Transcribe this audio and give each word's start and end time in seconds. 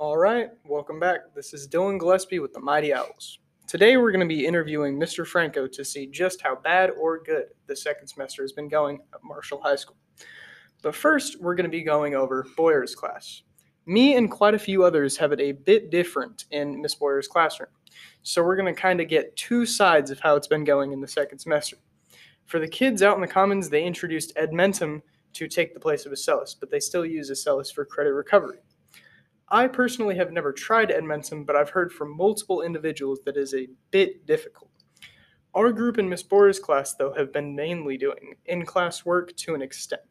All 0.00 0.16
right, 0.16 0.48
welcome 0.64 0.98
back. 0.98 1.34
This 1.34 1.52
is 1.52 1.68
Dylan 1.68 2.00
Gillespie 2.00 2.38
with 2.38 2.54
the 2.54 2.58
Mighty 2.58 2.94
Owls. 2.94 3.38
Today 3.66 3.98
we're 3.98 4.12
going 4.12 4.26
to 4.26 4.34
be 4.34 4.46
interviewing 4.46 4.98
Mr. 4.98 5.26
Franco 5.26 5.66
to 5.66 5.84
see 5.84 6.06
just 6.06 6.40
how 6.40 6.56
bad 6.56 6.88
or 6.98 7.22
good 7.22 7.48
the 7.66 7.76
second 7.76 8.06
semester 8.06 8.42
has 8.42 8.52
been 8.52 8.70
going 8.70 9.00
at 9.12 9.22
Marshall 9.22 9.60
High 9.60 9.76
School. 9.76 9.98
But 10.80 10.94
first, 10.94 11.38
we're 11.38 11.54
going 11.54 11.70
to 11.70 11.70
be 11.70 11.82
going 11.82 12.14
over 12.14 12.46
Boyer's 12.56 12.94
class. 12.94 13.42
Me 13.84 14.16
and 14.16 14.30
quite 14.30 14.54
a 14.54 14.58
few 14.58 14.84
others 14.84 15.18
have 15.18 15.32
it 15.32 15.40
a 15.40 15.52
bit 15.52 15.90
different 15.90 16.46
in 16.50 16.80
Miss 16.80 16.94
Boyer's 16.94 17.28
classroom. 17.28 17.68
So 18.22 18.42
we're 18.42 18.56
going 18.56 18.74
to 18.74 18.80
kind 18.80 19.02
of 19.02 19.08
get 19.08 19.36
two 19.36 19.66
sides 19.66 20.10
of 20.10 20.18
how 20.18 20.34
it's 20.34 20.48
been 20.48 20.64
going 20.64 20.94
in 20.94 21.02
the 21.02 21.08
second 21.08 21.40
semester. 21.40 21.76
For 22.46 22.58
the 22.58 22.66
kids 22.66 23.02
out 23.02 23.16
in 23.16 23.20
the 23.20 23.28
commons, 23.28 23.68
they 23.68 23.84
introduced 23.84 24.34
Edmentum 24.36 25.02
to 25.34 25.46
take 25.46 25.74
the 25.74 25.80
place 25.80 26.06
of 26.06 26.12
Acellus, 26.12 26.56
but 26.58 26.70
they 26.70 26.80
still 26.80 27.04
use 27.04 27.30
Acellus 27.30 27.70
for 27.70 27.84
credit 27.84 28.14
recovery. 28.14 28.60
I 29.52 29.66
personally 29.66 30.14
have 30.14 30.32
never 30.32 30.52
tried 30.52 30.90
Edmentum, 30.90 31.44
but 31.44 31.56
I've 31.56 31.70
heard 31.70 31.92
from 31.92 32.16
multiple 32.16 32.62
individuals 32.62 33.18
that 33.24 33.36
it 33.36 33.40
is 33.40 33.52
a 33.52 33.68
bit 33.90 34.24
difficult. 34.24 34.70
Our 35.54 35.72
group 35.72 35.98
in 35.98 36.08
Miss 36.08 36.22
Boyer's 36.22 36.60
class, 36.60 36.94
though, 36.94 37.12
have 37.14 37.32
been 37.32 37.56
mainly 37.56 37.96
doing 37.98 38.36
in 38.46 38.64
class 38.64 39.04
work 39.04 39.34
to 39.38 39.56
an 39.56 39.62
extent. 39.62 40.02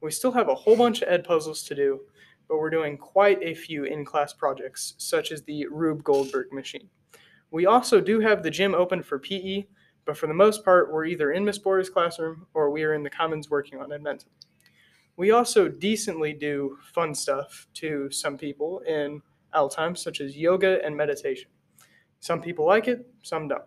We 0.00 0.10
still 0.10 0.32
have 0.32 0.48
a 0.48 0.54
whole 0.54 0.76
bunch 0.76 1.02
of 1.02 1.08
Edpuzzles 1.08 1.66
to 1.66 1.74
do, 1.74 2.00
but 2.48 2.56
we're 2.56 2.70
doing 2.70 2.96
quite 2.96 3.42
a 3.42 3.52
few 3.52 3.84
in 3.84 4.02
class 4.02 4.32
projects, 4.32 4.94
such 4.96 5.30
as 5.30 5.42
the 5.42 5.66
Rube 5.66 6.02
Goldberg 6.02 6.50
machine. 6.50 6.88
We 7.50 7.66
also 7.66 8.00
do 8.00 8.20
have 8.20 8.42
the 8.42 8.50
gym 8.50 8.74
open 8.74 9.02
for 9.02 9.18
PE, 9.18 9.66
but 10.06 10.16
for 10.16 10.26
the 10.26 10.32
most 10.32 10.64
part, 10.64 10.90
we're 10.90 11.04
either 11.04 11.32
in 11.32 11.44
Miss 11.44 11.58
Boyer's 11.58 11.90
classroom 11.90 12.46
or 12.54 12.70
we 12.70 12.82
are 12.84 12.94
in 12.94 13.02
the 13.02 13.10
Commons 13.10 13.50
working 13.50 13.78
on 13.78 13.90
Edmentum. 13.90 14.28
We 15.20 15.32
also 15.32 15.68
decently 15.68 16.32
do 16.32 16.78
fun 16.94 17.14
stuff 17.14 17.66
to 17.74 18.10
some 18.10 18.38
people 18.38 18.80
in 18.88 19.20
time, 19.70 19.94
such 19.94 20.18
as 20.22 20.34
yoga 20.34 20.82
and 20.82 20.96
meditation. 20.96 21.50
Some 22.20 22.40
people 22.40 22.64
like 22.64 22.88
it, 22.88 23.06
some 23.20 23.46
don't. 23.46 23.60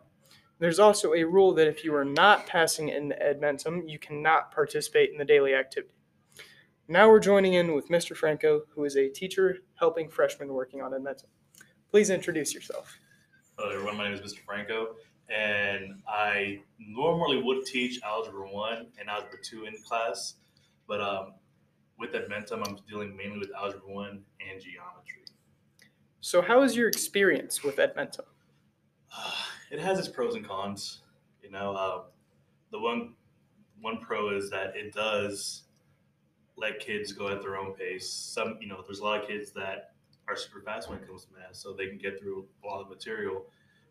There's 0.58 0.80
also 0.80 1.14
a 1.14 1.24
rule 1.24 1.54
that 1.54 1.68
if 1.68 1.84
you 1.84 1.94
are 1.94 2.04
not 2.04 2.48
passing 2.48 2.90
in 2.90 3.08
the 3.08 3.16
Edmentum, 3.18 3.88
you 3.88 4.00
cannot 4.00 4.52
participate 4.52 5.12
in 5.12 5.20
the 5.20 5.26
daily 5.26 5.54
activity. 5.54 5.94
Now 6.88 7.08
we're 7.08 7.20
joining 7.20 7.54
in 7.54 7.76
with 7.76 7.88
Mr. 7.88 8.18
Franco, 8.18 8.64
who 8.74 8.84
is 8.86 8.98
a 8.98 9.08
teacher 9.10 9.58
helping 9.76 10.10
freshmen 10.10 10.48
working 10.48 10.82
on 10.82 10.94
Edmentum. 10.94 11.28
Please 11.92 12.10
introduce 12.10 12.52
yourself. 12.56 12.98
Hello, 13.60 13.70
everyone. 13.72 13.98
My 13.98 14.06
name 14.06 14.14
is 14.14 14.22
Mr. 14.22 14.40
Franco, 14.44 14.96
and 15.30 16.02
I 16.08 16.62
normally 16.80 17.44
would 17.44 17.64
teach 17.68 18.00
Algebra 18.02 18.52
1 18.52 18.88
and 19.00 19.08
Algebra 19.08 19.38
2 19.44 19.66
in 19.66 19.76
class, 19.88 20.38
but 20.88 21.00
um, 21.00 21.34
with 21.98 22.14
Edmentum, 22.14 22.68
I'm 22.68 22.78
dealing 22.90 23.16
mainly 23.16 23.40
with 23.40 23.52
Algebra 23.56 23.88
1 23.88 24.08
and 24.08 24.62
geometry. 24.62 25.24
So, 26.22 26.42
how 26.42 26.64
is 26.64 26.76
your 26.76 26.88
experience 26.88 27.64
with 27.64 27.78
Edmentum? 27.78 28.26
it 29.72 29.80
has 29.80 30.00
its 30.00 30.08
pros 30.08 30.36
and 30.36 30.48
cons. 30.48 31.02
You 31.42 31.52
know, 31.52 31.74
uh, 31.74 32.02
the 32.72 32.80
one 32.80 33.14
one 33.82 33.98
pro 33.98 34.36
is 34.36 34.50
that 34.50 34.76
it 34.76 34.94
does 34.94 35.64
let 36.56 36.80
kids 36.80 37.12
go 37.12 37.28
at 37.28 37.42
their 37.42 37.58
own 37.58 37.74
pace. 37.74 38.10
Some, 38.10 38.58
you 38.62 38.68
know, 38.68 38.82
there's 38.86 39.00
a 39.00 39.04
lot 39.04 39.22
of 39.22 39.28
kids 39.28 39.52
that 39.52 39.92
are 40.28 40.36
super 40.38 40.62
fast 40.62 40.90
when 40.90 41.00
it 41.00 41.08
comes 41.08 41.26
to 41.26 41.34
math, 41.34 41.56
so 41.56 41.74
they 41.74 41.88
can 41.88 41.98
get 41.98 42.20
through 42.20 42.46
a 42.64 42.68
lot 42.68 42.82
of 42.82 42.90
material. 42.90 43.46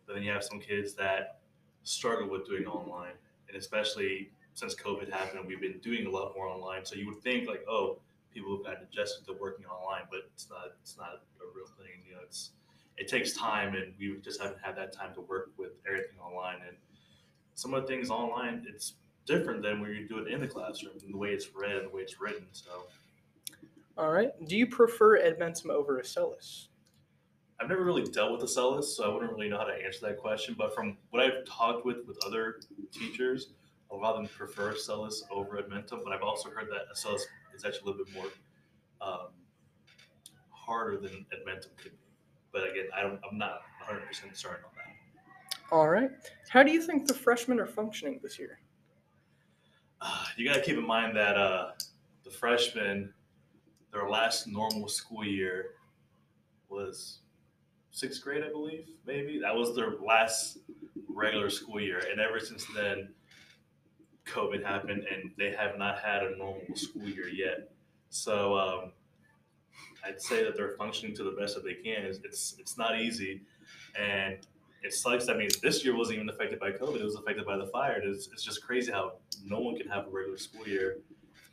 But 0.07 0.15
then 0.15 0.23
you 0.23 0.31
have 0.31 0.43
some 0.43 0.59
kids 0.59 0.95
that 0.95 1.41
struggle 1.83 2.27
with 2.27 2.47
doing 2.47 2.65
online, 2.65 3.13
and 3.47 3.57
especially 3.57 4.31
since 4.53 4.75
COVID 4.75 5.11
happened, 5.11 5.45
we've 5.47 5.61
been 5.61 5.79
doing 5.79 6.05
a 6.05 6.09
lot 6.09 6.33
more 6.35 6.47
online. 6.47 6.85
So 6.85 6.95
you 6.95 7.07
would 7.07 7.21
think 7.21 7.47
like, 7.47 7.65
oh, 7.67 7.99
people 8.33 8.55
have 8.57 8.65
gotten 8.65 8.87
adjusted 8.91 9.25
to 9.25 9.33
working 9.33 9.65
online, 9.65 10.03
but 10.09 10.21
it's 10.33 10.49
not. 10.49 10.73
It's 10.81 10.97
not 10.97 11.21
a 11.41 11.55
real 11.55 11.67
thing. 11.77 12.03
You 12.07 12.15
know, 12.15 12.21
it's 12.23 12.51
it 12.97 13.07
takes 13.07 13.33
time, 13.33 13.75
and 13.75 13.93
we 13.99 14.17
just 14.21 14.41
haven't 14.41 14.59
had 14.61 14.75
that 14.77 14.93
time 14.93 15.13
to 15.15 15.21
work 15.21 15.51
with 15.57 15.71
everything 15.87 16.19
online. 16.19 16.57
And 16.67 16.77
some 17.55 17.73
of 17.73 17.83
the 17.83 17.87
things 17.87 18.09
online, 18.09 18.65
it's 18.67 18.93
different 19.25 19.63
than 19.63 19.81
when 19.81 19.91
you 19.91 20.07
do 20.07 20.19
it 20.19 20.27
in 20.31 20.41
the 20.41 20.47
classroom, 20.47 20.93
and 21.03 21.13
the 21.13 21.17
way 21.17 21.29
it's 21.29 21.49
read 21.55 21.77
and 21.77 21.85
the 21.85 21.95
way 21.95 22.01
it's 22.01 22.19
written. 22.19 22.45
So. 22.51 22.83
All 23.97 24.09
right. 24.09 24.31
Do 24.47 24.57
you 24.57 24.65
prefer 24.65 25.19
Edmentum 25.19 25.69
over 25.69 25.99
Acellus? 25.99 26.67
I've 27.59 27.69
never 27.69 27.83
really 27.83 28.03
dealt 28.03 28.31
with 28.31 28.41
Acellus, 28.41 28.85
so 28.85 29.03
I 29.03 29.13
wouldn't 29.13 29.31
really 29.31 29.49
know 29.49 29.57
how 29.57 29.65
to 29.65 29.73
answer 29.73 29.99
that 30.07 30.17
question. 30.17 30.55
But 30.57 30.73
from 30.73 30.97
what 31.11 31.23
I've 31.23 31.45
talked 31.45 31.85
with 31.85 31.97
with 32.07 32.17
other 32.25 32.59
teachers, 32.91 33.49
a 33.93 33.95
lot 33.95 34.15
of 34.15 34.23
them 34.23 34.29
prefer 34.35 34.73
Acellus 34.73 35.21
over 35.31 35.57
Edmentum. 35.57 36.03
But 36.03 36.13
I've 36.13 36.23
also 36.23 36.49
heard 36.49 36.67
that 36.71 36.93
Acellus 36.93 37.21
is 37.55 37.63
actually 37.65 37.81
a 37.81 37.85
little 37.85 38.05
bit 38.05 38.13
more 38.13 38.25
um, 39.01 39.27
harder 40.49 40.97
than 40.97 41.25
Edmentum 41.33 41.75
could 41.77 41.91
be. 41.91 41.97
But 42.51 42.69
again, 42.69 42.85
I 42.95 43.01
don't, 43.01 43.19
I'm 43.29 43.37
not 43.37 43.61
100% 43.87 43.99
certain 44.35 44.65
on 44.65 44.71
that. 44.75 45.57
All 45.71 45.89
right. 45.89 46.09
How 46.49 46.63
do 46.63 46.71
you 46.71 46.81
think 46.81 47.07
the 47.07 47.13
freshmen 47.13 47.59
are 47.59 47.65
functioning 47.65 48.19
this 48.21 48.37
year? 48.37 48.59
Uh, 50.01 50.25
you 50.37 50.47
got 50.47 50.55
to 50.55 50.61
keep 50.61 50.77
in 50.77 50.85
mind 50.85 51.15
that 51.15 51.37
uh, 51.37 51.71
the 52.23 52.29
freshmen 52.29 53.13
their 53.93 54.09
last 54.09 54.47
normal 54.47 54.87
school 54.87 55.23
year 55.23 55.75
was 56.67 57.19
sixth 57.91 58.23
grade, 58.23 58.43
I 58.43 58.49
believe, 58.49 58.87
maybe. 59.05 59.39
That 59.39 59.55
was 59.55 59.75
their 59.75 59.91
last 60.05 60.57
regular 61.07 61.49
school 61.49 61.79
year. 61.79 62.01
And 62.11 62.19
ever 62.19 62.39
since 62.39 62.65
then, 62.75 63.09
COVID 64.25 64.63
happened 64.63 65.05
and 65.11 65.31
they 65.37 65.51
have 65.51 65.77
not 65.77 65.99
had 65.99 66.23
a 66.23 66.37
normal 66.37 66.61
school 66.75 67.03
year 67.03 67.27
yet. 67.27 67.71
So 68.09 68.57
um, 68.57 68.91
I'd 70.05 70.21
say 70.21 70.43
that 70.43 70.55
they're 70.55 70.75
functioning 70.77 71.15
to 71.17 71.23
the 71.23 71.31
best 71.31 71.55
that 71.55 71.63
they 71.63 71.73
can. 71.73 72.05
It's, 72.05 72.19
it's, 72.23 72.55
it's 72.59 72.77
not 72.77 72.99
easy. 72.99 73.41
And 73.99 74.37
it 74.83 74.93
sucks. 74.93 75.29
I 75.29 75.35
mean, 75.35 75.49
this 75.61 75.83
year 75.83 75.95
wasn't 75.95 76.17
even 76.17 76.29
affected 76.29 76.59
by 76.59 76.71
COVID. 76.71 76.99
It 76.99 77.03
was 77.03 77.15
affected 77.15 77.45
by 77.45 77.57
the 77.57 77.67
fire. 77.67 78.01
It's, 78.03 78.27
it's 78.27 78.43
just 78.43 78.63
crazy 78.65 78.91
how 78.91 79.13
no 79.45 79.59
one 79.59 79.75
can 79.75 79.87
have 79.87 80.07
a 80.07 80.09
regular 80.09 80.37
school 80.37 80.67
year. 80.67 80.97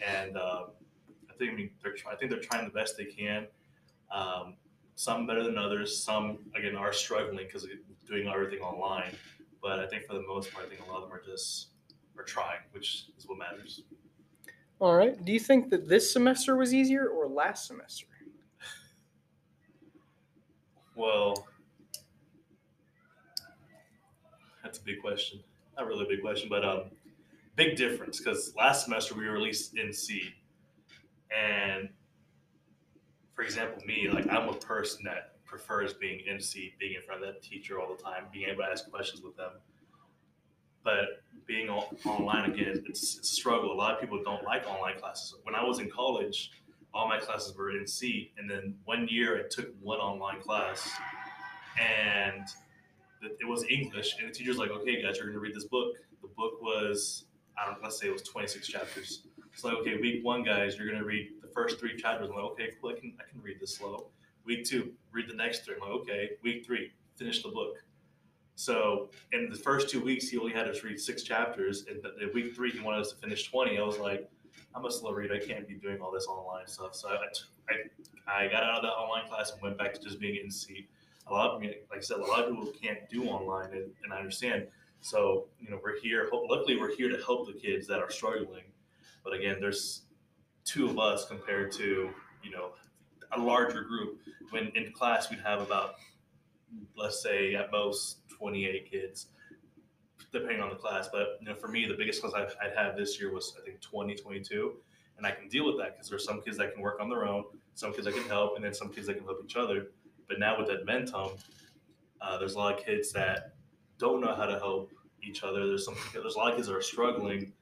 And 0.00 0.36
um, 0.36 0.66
think 1.40 1.52
I 1.52 1.56
mean 1.56 1.70
they're 1.82 1.94
I 2.10 2.14
think 2.14 2.30
they're 2.30 2.40
trying 2.40 2.64
the 2.64 2.70
best 2.70 2.96
they 2.96 3.06
can. 3.06 3.46
Um, 4.12 4.54
some 4.94 5.26
better 5.26 5.42
than 5.42 5.58
others. 5.58 5.96
Some 6.04 6.38
again 6.54 6.76
are 6.76 6.92
struggling 6.92 7.46
because 7.46 7.64
of 7.64 7.70
doing 8.06 8.28
everything 8.28 8.60
online. 8.60 9.12
But 9.62 9.80
I 9.80 9.86
think 9.86 10.04
for 10.04 10.14
the 10.14 10.22
most 10.22 10.52
part, 10.52 10.66
I 10.66 10.68
think 10.68 10.86
a 10.86 10.90
lot 10.90 11.02
of 11.02 11.08
them 11.08 11.12
are 11.12 11.22
just 11.22 11.68
are 12.18 12.24
trying, 12.24 12.60
which 12.72 13.06
is 13.16 13.26
what 13.26 13.38
matters. 13.38 13.82
All 14.78 14.94
right. 14.94 15.22
Do 15.24 15.32
you 15.32 15.40
think 15.40 15.70
that 15.70 15.88
this 15.88 16.10
semester 16.12 16.56
was 16.56 16.72
easier 16.72 17.08
or 17.08 17.28
last 17.28 17.66
semester? 17.66 18.06
Well, 20.96 21.46
that's 24.62 24.78
a 24.78 24.82
big 24.82 25.00
question. 25.00 25.40
Not 25.76 25.86
really 25.86 26.04
a 26.04 26.08
big 26.08 26.20
question, 26.20 26.48
but 26.50 26.64
um, 26.64 26.90
big 27.56 27.76
difference 27.76 28.18
because 28.18 28.52
last 28.56 28.84
semester 28.84 29.14
we 29.14 29.26
were 29.26 29.32
released 29.32 29.76
in 29.76 29.92
C, 29.92 30.34
and 31.30 31.88
for 33.34 33.42
example, 33.42 33.82
me, 33.86 34.08
like 34.12 34.30
I'm 34.30 34.48
a 34.48 34.54
person 34.54 35.02
that 35.04 35.42
prefers 35.46 35.94
being 35.94 36.20
in 36.26 36.40
seat, 36.40 36.78
being 36.78 36.94
in 36.94 37.02
front 37.02 37.22
of 37.22 37.32
that 37.32 37.42
teacher 37.42 37.80
all 37.80 37.94
the 37.94 38.02
time, 38.02 38.24
being 38.32 38.48
able 38.48 38.62
to 38.62 38.68
ask 38.68 38.90
questions 38.90 39.22
with 39.22 39.36
them. 39.36 39.52
But 40.84 41.19
online 42.04 42.50
again, 42.50 42.82
it's, 42.86 43.18
it's 43.18 43.30
a 43.30 43.34
struggle. 43.34 43.72
A 43.72 43.74
lot 43.74 43.94
of 43.94 44.00
people 44.00 44.22
don't 44.22 44.44
like 44.44 44.66
online 44.66 44.98
classes. 44.98 45.34
When 45.42 45.54
I 45.54 45.64
was 45.64 45.78
in 45.78 45.90
college, 45.90 46.50
all 46.92 47.08
my 47.08 47.18
classes 47.18 47.56
were 47.56 47.70
in 47.70 47.86
seat, 47.86 48.32
and 48.38 48.50
then 48.50 48.74
one 48.84 49.06
year 49.08 49.38
I 49.38 49.48
took 49.48 49.68
one 49.80 49.98
online 49.98 50.40
class, 50.40 50.90
and 51.78 52.42
it 53.22 53.46
was 53.46 53.64
English, 53.70 54.16
and 54.18 54.28
the 54.28 54.32
teacher's 54.32 54.58
like, 54.58 54.70
"Okay, 54.70 55.00
guys, 55.02 55.16
you're 55.16 55.26
going 55.26 55.34
to 55.34 55.40
read 55.40 55.54
this 55.54 55.66
book." 55.66 55.94
The 56.22 56.28
book 56.28 56.60
was, 56.60 57.26
I 57.56 57.66
don't, 57.66 57.82
let's 57.82 57.98
say 57.98 58.08
it 58.08 58.12
was 58.12 58.22
26 58.22 58.66
chapters 58.66 59.22
it's 59.52 59.64
like, 59.64 59.74
okay, 59.74 59.96
week 59.96 60.24
one, 60.24 60.42
guys, 60.42 60.76
you're 60.78 60.90
gonna 60.90 61.04
read 61.04 61.28
the 61.42 61.48
first 61.48 61.78
three 61.78 61.96
chapters. 61.96 62.28
I'm 62.30 62.34
like, 62.34 62.44
okay, 62.52 62.70
cool, 62.80 62.90
I 62.90 63.00
can 63.00 63.12
I 63.20 63.30
can 63.30 63.42
read 63.42 63.58
this 63.60 63.76
slow. 63.76 64.06
Week 64.44 64.64
two, 64.64 64.92
read 65.12 65.28
the 65.28 65.34
next 65.34 65.64
three. 65.64 65.74
I'm 65.74 65.80
like, 65.80 66.00
okay. 66.00 66.30
Week 66.42 66.64
three, 66.64 66.92
finish 67.16 67.42
the 67.42 67.50
book. 67.50 67.76
So 68.60 69.08
in 69.32 69.48
the 69.48 69.56
first 69.56 69.88
two 69.88 70.02
weeks, 70.02 70.28
he 70.28 70.38
only 70.38 70.52
had 70.52 70.68
us 70.68 70.84
read 70.84 71.00
six 71.00 71.22
chapters, 71.22 71.86
and 71.88 72.02
the, 72.02 72.30
week 72.34 72.54
three, 72.54 72.70
he 72.70 72.80
wanted 72.80 73.00
us 73.00 73.10
to 73.12 73.16
finish 73.16 73.48
twenty. 73.48 73.78
I 73.78 73.82
was 73.82 73.98
like, 73.98 74.30
I'm 74.74 74.84
a 74.84 74.90
slow 74.90 75.12
reader. 75.12 75.34
I 75.34 75.38
can't 75.38 75.66
be 75.66 75.74
doing 75.74 76.00
all 76.00 76.12
this 76.12 76.26
online 76.26 76.66
stuff. 76.66 76.94
So 76.94 77.08
I, 77.08 77.16
I, 77.70 78.44
I 78.44 78.48
got 78.48 78.62
out 78.62 78.76
of 78.76 78.82
that 78.82 78.90
online 78.90 79.28
class 79.28 79.52
and 79.52 79.62
went 79.62 79.78
back 79.78 79.94
to 79.94 80.00
just 80.00 80.20
being 80.20 80.38
in 80.42 80.50
seat. 80.50 80.88
A 81.26 81.32
lot 81.32 81.50
of, 81.50 81.60
me 81.60 81.68
like 81.90 82.00
I 82.00 82.02
said, 82.02 82.18
a 82.18 82.24
lot 82.24 82.40
of 82.44 82.50
people 82.50 82.72
can't 82.82 83.08
do 83.08 83.24
online, 83.24 83.72
and, 83.72 83.90
and 84.04 84.12
I 84.12 84.18
understand. 84.18 84.66
So 85.00 85.46
you 85.58 85.70
know, 85.70 85.80
we're 85.82 85.98
here. 85.98 86.28
Luckily, 86.30 86.76
we're 86.76 86.94
here 86.94 87.08
to 87.08 87.22
help 87.24 87.46
the 87.46 87.58
kids 87.58 87.86
that 87.86 88.00
are 88.00 88.10
struggling 88.10 88.64
but 89.22 89.34
again, 89.34 89.58
there's 89.60 90.02
two 90.64 90.88
of 90.88 90.98
us 90.98 91.26
compared 91.26 91.72
to 91.72 92.10
you 92.42 92.50
know 92.50 92.72
a 93.32 93.40
larger 93.40 93.82
group. 93.82 94.20
When 94.50 94.68
in 94.74 94.92
class 94.92 95.30
we'd 95.30 95.40
have 95.40 95.60
about 95.60 95.94
let's 96.96 97.22
say 97.22 97.54
at 97.54 97.70
most 97.72 98.18
28 98.40 98.90
kids, 98.90 99.26
depending 100.32 100.60
on 100.60 100.70
the 100.70 100.76
class. 100.76 101.08
But 101.12 101.38
you 101.40 101.48
know, 101.48 101.54
for 101.54 101.68
me, 101.68 101.86
the 101.86 101.94
biggest 101.94 102.22
class 102.22 102.32
I've, 102.34 102.56
I'd 102.62 102.76
have 102.76 102.96
this 102.96 103.20
year 103.20 103.32
was 103.32 103.54
I 103.60 103.64
think 103.64 103.80
20, 103.80 104.14
22, 104.14 104.72
and 105.18 105.26
I 105.26 105.30
can 105.30 105.48
deal 105.48 105.66
with 105.66 105.76
that 105.78 105.94
because 105.94 106.08
there's 106.08 106.24
some 106.24 106.40
kids 106.40 106.56
that 106.56 106.72
can 106.72 106.82
work 106.82 106.98
on 107.00 107.10
their 107.10 107.26
own, 107.26 107.44
some 107.74 107.92
kids 107.92 108.06
that 108.06 108.14
can 108.14 108.24
help, 108.24 108.56
and 108.56 108.64
then 108.64 108.72
some 108.72 108.88
kids 108.88 109.06
that 109.06 109.14
can 109.14 109.24
help 109.24 109.42
each 109.44 109.56
other. 109.56 109.88
But 110.26 110.38
now 110.38 110.58
with 110.58 110.68
Edmentum, 110.68 111.38
uh, 112.22 112.38
there's 112.38 112.54
a 112.54 112.58
lot 112.58 112.78
of 112.78 112.84
kids 112.84 113.12
that 113.12 113.54
don't 113.98 114.20
know 114.20 114.34
how 114.34 114.46
to 114.46 114.58
help 114.58 114.90
each 115.22 115.42
other. 115.42 115.66
There's 115.66 115.84
some 115.84 115.96
there's 116.14 116.34
a 116.34 116.38
lot 116.38 116.50
of 116.50 116.56
kids 116.56 116.68
that 116.68 116.74
are 116.74 116.82
struggling, 116.82 117.52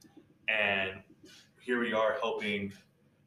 and 0.47 1.01
here 1.59 1.79
we 1.79 1.93
are 1.93 2.17
helping. 2.21 2.71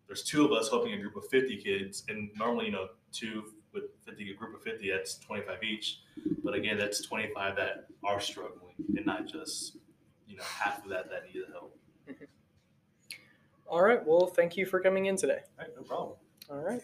There's 0.06 0.22
two 0.22 0.44
of 0.44 0.52
us 0.52 0.68
helping 0.68 0.94
a 0.94 0.98
group 0.98 1.16
of 1.16 1.26
50 1.28 1.56
kids, 1.58 2.04
and 2.08 2.30
normally 2.36 2.66
you 2.66 2.72
know 2.72 2.88
two 3.12 3.44
with 3.72 3.84
50 4.04 4.30
a 4.30 4.34
group 4.34 4.54
of 4.54 4.62
50 4.62 4.90
that's 4.90 5.18
25 5.18 5.62
each. 5.62 6.00
But 6.44 6.54
again, 6.54 6.78
that's 6.78 7.00
25 7.02 7.56
that 7.56 7.86
are 8.04 8.20
struggling, 8.20 8.74
and 8.96 9.06
not 9.06 9.26
just 9.26 9.76
you 10.26 10.36
know 10.36 10.44
half 10.44 10.82
of 10.84 10.90
that 10.90 11.10
that 11.10 11.24
need 11.24 11.42
help. 11.52 11.76
All 13.66 13.82
right. 13.82 14.04
Well, 14.04 14.26
thank 14.26 14.56
you 14.56 14.66
for 14.66 14.80
coming 14.80 15.06
in 15.06 15.16
today. 15.16 15.40
All 15.58 15.64
right, 15.64 15.76
no 15.76 15.82
problem. 15.82 16.16
All 16.50 16.58
right. 16.58 16.82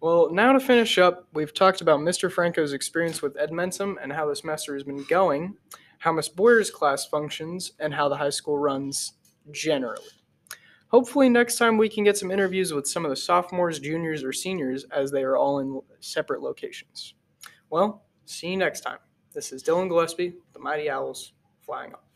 Well, 0.00 0.32
now 0.32 0.52
to 0.52 0.60
finish 0.60 0.98
up, 0.98 1.28
we've 1.34 1.52
talked 1.52 1.82
about 1.82 2.00
Mr. 2.00 2.32
Franco's 2.32 2.72
experience 2.72 3.22
with 3.22 3.36
Edmentum 3.36 3.96
and 4.02 4.12
how 4.12 4.26
the 4.26 4.34
semester 4.34 4.74
has 4.74 4.82
been 4.82 5.04
going, 5.04 5.56
how 5.98 6.12
Miss 6.12 6.28
Boyer's 6.28 6.70
class 6.70 7.06
functions, 7.06 7.72
and 7.78 7.92
how 7.94 8.08
the 8.08 8.16
high 8.16 8.30
school 8.30 8.58
runs 8.58 9.12
generally. 9.52 10.02
Hopefully, 10.90 11.28
next 11.28 11.56
time 11.56 11.76
we 11.76 11.88
can 11.88 12.02
get 12.02 12.18
some 12.18 12.32
interviews 12.32 12.72
with 12.72 12.86
some 12.86 13.04
of 13.04 13.10
the 13.10 13.16
sophomores, 13.16 13.78
juniors, 13.78 14.24
or 14.24 14.32
seniors 14.32 14.84
as 14.90 15.12
they 15.12 15.22
are 15.22 15.36
all 15.36 15.60
in 15.60 15.80
separate 16.00 16.42
locations. 16.42 17.14
Well, 17.70 18.02
see 18.24 18.48
you 18.48 18.56
next 18.56 18.80
time. 18.80 18.98
This 19.32 19.52
is 19.52 19.62
Dylan 19.62 19.88
Gillespie, 19.88 20.34
the 20.52 20.58
Mighty 20.58 20.90
Owls, 20.90 21.34
flying 21.60 21.94
off. 21.94 22.09